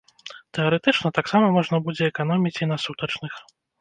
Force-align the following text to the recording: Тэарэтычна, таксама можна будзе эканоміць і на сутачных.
Тэарэтычна, 0.57 1.11
таксама 1.19 1.51
можна 1.57 1.81
будзе 1.89 2.03
эканоміць 2.15 2.59
і 2.63 2.69
на 2.73 2.77
сутачных. 2.89 3.33